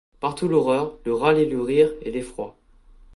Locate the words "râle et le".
1.13-1.61